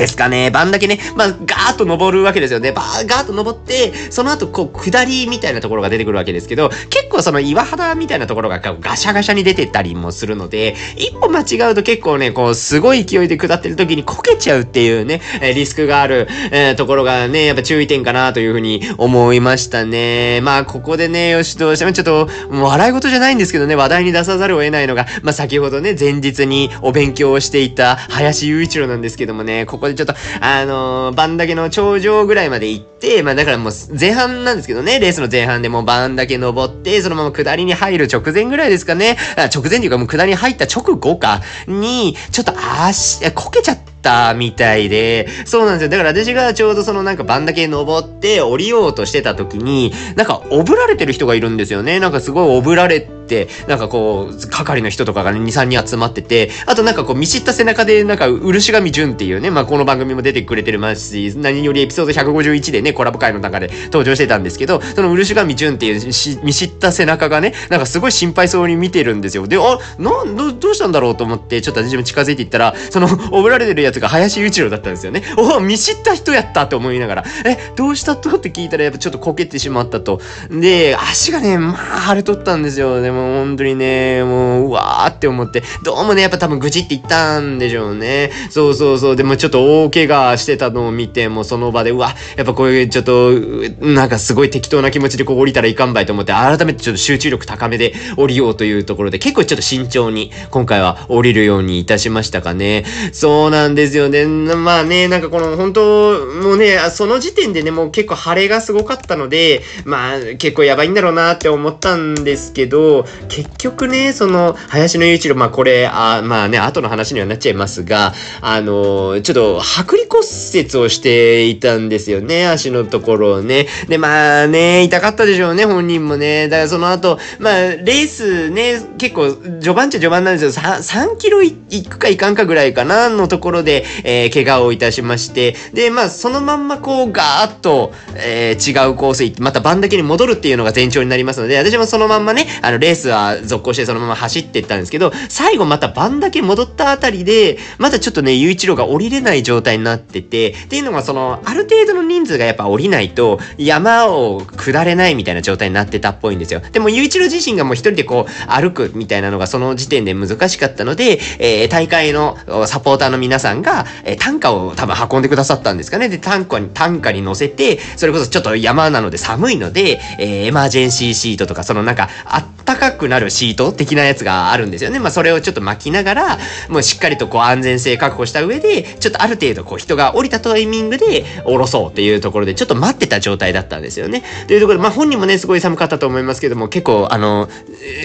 [0.00, 0.50] ですかね。
[0.50, 2.72] 番だけね、まあ、ガーッと登るわけですよね。
[2.72, 20.40] バーガーッと登って、その後、こう、下りみたいなところが出てくるわけですけど、結構その岩肌みたいなところがガシャガシャに出てたりもするので、一歩間違うと結構ね、こう、すごい勢いで下ってる時にこけちゃうっていうね、えリスクがある、えー、ところがね、やっぱ注意点かなというふうに思いましたね。
[20.42, 42.52] まあ、ここでね、よし、どうしてもちょっと、もう笑い事じゃないんですけどね、話題に出さざるを得ないのが、まあ、先ほどね、前日にお勉強をしていた林雄一郎なんですけどもね、ここでちょっと、あのー、バンだけの頂上ぐらいまで行って、まあだからもう前半なんですけどね、レースの前半でもうバンだけ登って、そのまま下りに入る直前ぐらいですかね、あ直前っていうかもう下りに入った直後か、に、ちょっと
[42.84, 45.88] 足、こけちゃって、たみたいで、そうなんですよ。
[45.90, 52.00] だから私がちょうどそのなんか番だけ登って降りようとしてた時に、なんかおぶられてる人がいるんですよね。
[52.00, 53.19] なんかすごいおぶられて、
[53.66, 66.06] なんかこう、係の人とかがね、2、3人集まってて、あとなんかこう、見知った背中で、なんか、漆神淳っていうね、まあこの番組も出てくれてるますし、何よりエピソード151でね、コラボ会の中で登場してたんですけど、その漆神淳っていう
[66.44, 69.46] 見知った背中がね、なんかすごい心配そうに見てるんですよ。
[69.46, 75.22] で、あ、なん、ど、どうしたんだろうと思って、ちょっと私も近づいていったら、その、おぶられてるやつが林一郎だったんですよね。
[75.36, 78.30] お見知った人やったと思いながら、え、どうしたと？
[78.36, 80.20] って聞いたらやっぱちょっとこけてしまったと。
[80.50, 83.00] で、足がね、まあ腫れとったんですよ。
[83.00, 88.30] でも本当にね、もう、うわーって思って、どうもね、やっぱ多分愚痴って言ったんでしょうね。
[88.50, 89.16] そうそうそう。
[89.16, 93.32] でもちょっと大怪我してたのを見て、もうその場で、うわ、やっぱこういうちょっと、
[93.80, 102.84] なんかすごい適当な気持ちでこう降りたらいかんばいと思って、改めてちょっと集中力高めで降りようというところで、結構ちょっと慎重に今回は降りるようにいたしましたかね。
[103.12, 104.26] そうなんですよね。
[104.26, 123.66] まあね、なんかこの本当、もうね、その時点でね、もう結構晴れがすごかったので、まあ結構やばいんだろうなって思ったんですけど、結局ね、その、林の雄一郎、まあこれ、あまあね、後の話にはなっちゃいますが、あの、ちょっと、剥離骨折をしていたんですよね、足のところをね。
[123.88, 126.48] で、まあね、痛かったでしょうね、本人もね。
[126.48, 130.62] だからその後、まあ、レースね、結構、序盤っちゃ序盤なんですよ。
[130.62, 156.60] 3, 3キロ行くか行かんかぐらいかな、のところで、えー、怪我をいたしまして、で、まあ、そのまんまこう、ガーッと、えー、違うコース行って、また番だけに戻るっていうのが前兆になりますので、私もそのまんまね、あの、レースは続行してそのまま走っていったんですけど、最後また番だけ戻ったあたりで、まだちょっとね、雄一郎が降りれない状態になってて、っていうのがその、ある程度の人数がやっぱ降りないと、山を下れないみたいな状態になってたっぽいんですよ。
[156.60, 166.08] でも、雄一郎自身がもう一人でこう、歩くみたいなのがその時点で難しかったので、えー、大会のサポーターの皆さんが、えー、単価を多分運んでくださったんですかね。
[166.08, 174.98] で、単価に、単価に乗せて、それこそちょっと山なので寒いので、えー、エマージェンシーシートとか、そのなんか、あったかくなるシート的なやつがあるんですよね。
[174.98, 176.38] まあ、それをちょっと巻きながら、
[176.68, 184.22] もうしっかりとこう安全性確保した上で、ちょっとある程度こう人が降りたタイミングで降ろそうっていうところで、ちょっと待ってた状態だったんですよね。
[184.46, 187.48] というところで、まあ、本人もね、すごい寒かったと思いますけども、結構、あの、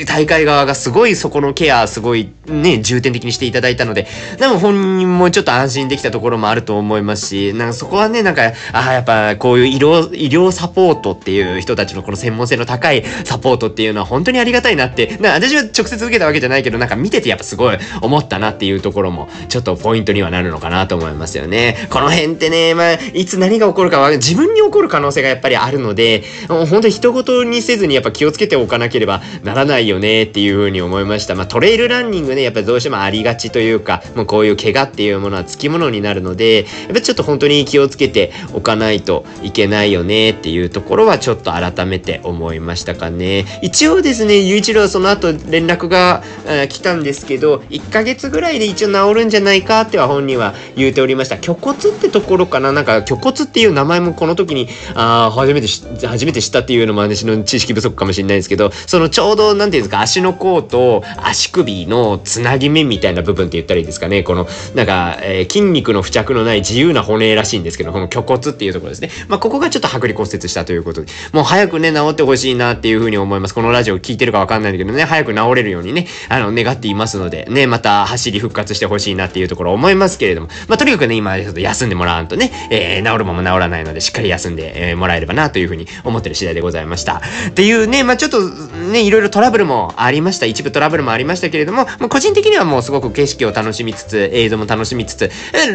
[0.07, 4.07] 大会側がすごいそこのケア、すごいね、重点的にしていただいたので、
[4.39, 21.88] でも本人もちょっと安心できたところもあると思いますし、なんかそこはね、なんか、ああ、やっぱこういう医療、医療サポートっていう人たちのこの専門性の高いサポートっていうのは本当にありがたいたいなって、な私は直接受けたわけじゃないけど、なんか見ててやっぱすごい思ったなっていうところも、ちょっとポイントにはなるのかなと思いますよね。
[21.89, 31.36] この辺ってね、まあ、いつ何が起こるかは自分に起こる可能性がやっぱりあるので、本当に人事にせずにやっぱ気をつけておかなければならないよねっていうふうに思いました。
[31.36, 43.45] まあ、トレイルランニングね、やっぱどうしてもありがちというか、もうこういう怪我っていうものはつきものになるので、やっぱちょっと本当に気をつけておかないといけないよねっていうところはちょっと改めて思いましたかね。
[43.62, 51.35] 一応ですね、雄一郎その後連絡が、えー来たんですけど、1ヶ月ぐらいで一応治るんじゃないかっては本人は言うておりました。
[51.35, 52.71] 虚骨ってところかな？
[52.71, 55.67] なんか虚骨っていう名前もこの時に、あー初めて
[56.07, 64.23] 初めて知ったっていうのも私の知識不足かもしれないですけど、そのちょうど、なんていうんですか、足の甲と足首のつなぎ目みたいな部分って言ったらいいですかね？
[64.23, 69.09] この、なんか、えー筋肉の付着のない自由な骨らしいんですけど、この虚骨っていうところですね。
[69.27, 73.55] まあ、ここがちょっと剥離骨折したということで、もう早くね、治ってほしいなっていうふうに思います。
[73.55, 87.21] このラジオ聞いてるかわかんないんだけどね、早く治れるようにね、あの、願っていますので、ね、また走り復活してほしいなっていうところ思いますけれども、まあ、とにかくね、今、ちょっと休んでもらわんとね、えー治るまま治らないので、しっかり休んで、えーもらえればなというふうに思ってる次第でございました。
[87.49, 90.45] っていうね、まあ、ちょっとね、いろいろトラブルもありました。
[90.45, 95.31] 一部トラブルもありましたけれども、まあ、個人的にはもうすごく景色を楽しみつつ、映像も楽しみつつ、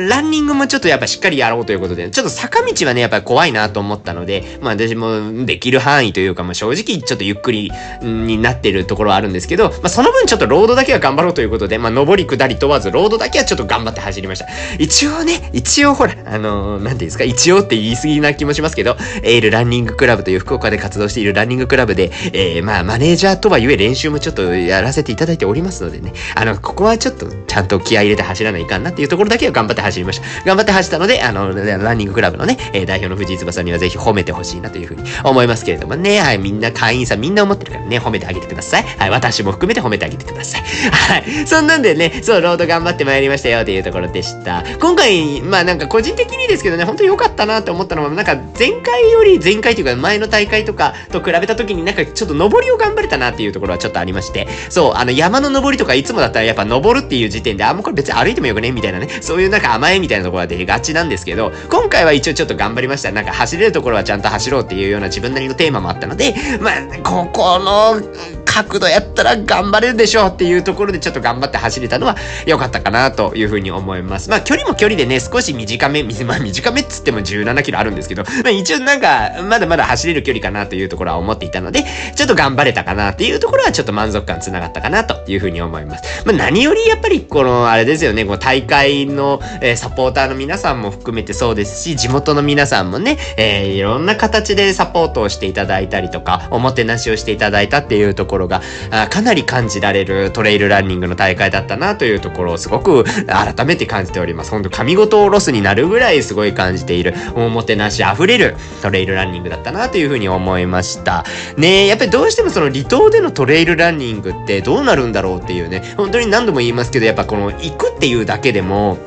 [0.09, 7.71] ランニングもちょっとやっぱしっかりやろうということで、ちょっと坂道はね、やっぱり怖いなと思ったので、まあ私もできる範囲というか、まあ正直ちょっとゆっくり
[8.02, 14.46] になっててるところはあるんですけど、まあその分ちょっとロードだけは頑張ろうということで、まあ上り下り問わず、ロードだけはちょっと頑張って走りました。
[14.79, 30.44] 一応ね、一応ほら、あのーなんていうんですか、一応って言い過ぎな気もしますけど、エールランニングクラブという福岡で活動しているランニングクラブで、えー、まあマネージャーとはゆえ練習もちょっとやらせていただいておりますのでね、あの、ここはちょっとちゃんと気合入れて走らないかんなっていうところだけは頑張って走りました。
[30.44, 38.85] 頑張って走ったので、あの、ランニングクラブのね、え代表の藤井翼さんにはぜひ褒めてほしいなというふうに思いますけれどもね、はい、みんな会員さんみんな思ってるからね、褒めてあげてください。
[38.98, 40.63] はい、私も含めて褒めてあげてください。
[40.90, 44.65] はい、そんなんでね、そう、ロード頑張ってまいりましたよというところでした。
[44.81, 63.13] 今回、まあなんか個人的にですけどね、本当に良かったなと思ったのは、なんか前回より前回というか前の大会とかと比べた時になんかちょっと登りを頑張れたなっていうところはちょっとありまして、そう、あの山の登りとかいつもだったらやっぱ登るっていう時点で、あ、もうこれ別に歩いてもよくねみたいなね、そういうなんか甘えみたいなところが出がちなんですけど、今回は一応ちょっと頑張りました。
[63.13, 68.01] なんか走れるところはちゃんと走ろうっていうような自分なりのテーマもあったので、まあ、ここの
[68.44, 72.16] 角度やったら頑張れるでしょうっていうところでちょっと頑張って走れたのは
[72.46, 74.30] 良かったかなというふうに思います。
[74.30, 81.84] まあ距離も距離でね、少し短め、まあ短めっつっても17キロあるんですけど、まあ一応なんか、まだまだ走れる距離かなというところは思っていたので、
[82.14, 86.26] ちょっと頑張れたかなっていうところはちょっと満足感つながったかなというふうに思います。
[86.26, 104.52] まあ何よりやっぱりこの、あれですよね、この大会の、えサポーターの皆さんも含めてそうですし、地元の皆さんもね、えーいろんな形でサポートをしていただいたりとか、おもてなしをしていただいたっていうところころが、あかなり感じられるトレイルランニングの大会だったなというところをすごく改めて感じております。
[104.52, 111.24] 本当神事をロスになるぐらいすごい感じている、おもてなし溢れるトレイルランニングだったなというふうに思いました。
[111.56, 118.98] ねえ、やっぱりどうしてもその離島でのトレイルランニングってどうなるんだろうっていうね、本当に何度も言いますけど、やっぱこの行くっていうだけでも、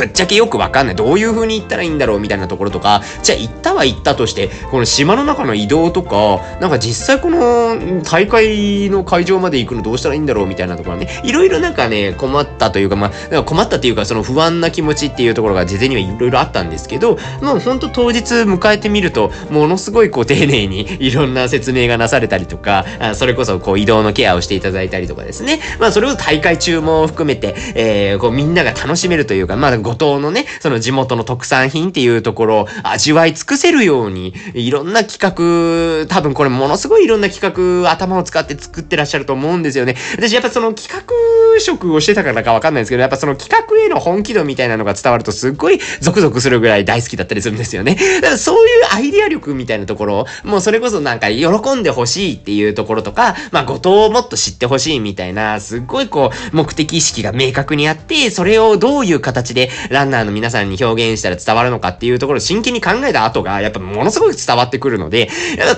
[0.00, 0.96] ぶっちゃけよくわかんない。
[0.96, 39.96] どういう風に行ったらいいんだろうみたいなところとか、じゃあ行ったは行ったとして、この島の中の移動とか、なんか実際この大会の会場まで行くのどうしたらいいんだろうみたいなところね、いろいろなんかね、困ったというか、まあ、か困ったっていうか、その不安な気持ちっていうところが事前にはいろいろあったんですけど、もうほんと当日迎えてみると、ものすごいこう丁寧にいろんな説明がなされたりとか、それこそこう移動のケアをしていただいたりとかですね、まあそれを大会中も含めて、えー、こうみんなが楽しめるというか、まあ五島のね、その地元の特産品っていうところを味わい尽くせるように、いろんな企画、多分これものすごいいろんな企画、頭を使って作ってらっしゃると思うんですよね。
[40.14, 47.96] 私やっぱその企画職をしてたからかわかんないんですけど、やっぱその企画への本気度みたいなのが伝わるとすっごいゾクゾクするぐらい大好きだったりするんですよね。
[48.20, 65.28] だからそういうアイデア力みたいなところ、もうそれこそなんか喜んでほしいっていうところとか、まあ五島をもっと知ってほしいみたいな、すっごいこう目的意識が明確にあって、それをどういう形でランナーの皆さんに表現したら伝わるのかっていうところを真剣に考えた後が、やっぱものすごく伝わってくるので、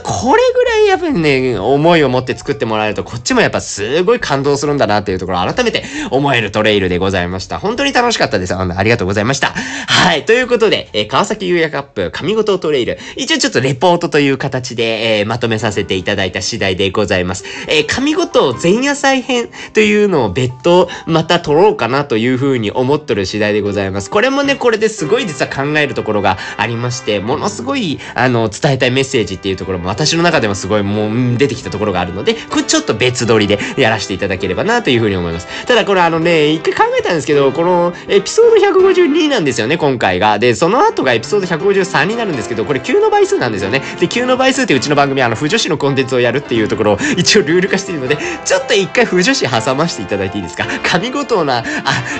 [0.02, 7.58] これぐらいやっぱりね、思いを持って作ってもらえると、こっちもやっぱすごい感動するんだなっていうところを改めて思えるトレイルでございました。
[7.58, 8.54] 本当に楽しかったです。
[8.54, 9.48] あありがとうございました。
[9.48, 10.24] はい。
[10.24, 17.44] ということで、えー川崎優也カップ神事トレイル、一応ちょっとレポートという形で、えーまとめさせていただいた次第でございます。
[17.68, 23.81] えー神事前夜祭編というのを別途また撮ろうかなというふうに思っとる次第でございます。
[24.10, 35.46] これもね、これですごい実は考えるところがありまして、ものすごい、あの、伝えたいメッセージっていうところも私の中でもすごいもう出てきたところがあるので、これちょっと別撮りでやらせていただければなというふうに思います。
[35.66, 40.38] ただこれあのね、一回考えたんですけど、このエピソード152なんですよね、今今回が。
[40.38, 43.80] で、その後がエピソード153になるんですけど、これ9の倍数なんですよね。
[44.00, 50.64] で、9の倍数ってうちの番組、あの、不女子のコンテンツをやるっていうところを 一応ルール化しているので、ちょっと一回不女子挟ましていただいていいですか？
[50.82, 51.64] 神ごとな、あ、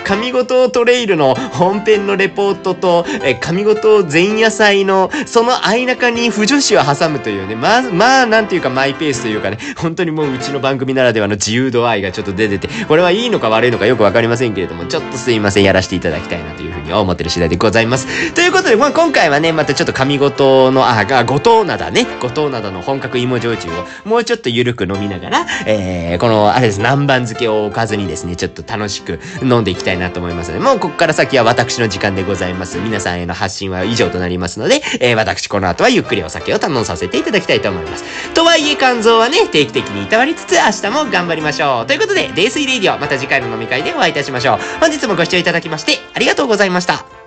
[0.04, 18.32] 神ごとトレイルの本編のレポートと、え、神ごと前夜祭の、その間中に不女子を挟むというね、まあ、まあ、なんていうかマイペースというかね、本当にもううちの番組ならではの自由度合いがちょっと出てて、これはいいのか悪いのかよくわかりませんけれども、ちょっとすいません、やらせていただきたいなというふうに思ってる次第でございます。
[18.34, 32.78] ということで、まあ、今回はね、またちょっと神ごとの、あ、が、ごとなだね、ごとなだの本格芋焼酎をもうちょっとゆるく飲みながら、えー、この、あれです、南蛮漬けを置かずにですね、ちょっと楽しく飲んでいきたいなと思いますので、もうここから先は私の時間でございます。
[32.78, 38.04] 皆さんへの発信は以上となりますので、えー、私この後はゆっくりお酒を堪能させていただきたいと思います。
[38.34, 41.86] とはいえ、肝臓はね、定期的にいたわりつつ、明日も頑張りましょう。
[41.86, 44.58] ということで、泥酔レイディオ、また次回の飲み会でお会いいたしましょう。
[44.80, 47.21] 本日もご視聴いただきまして、ありがとうございました。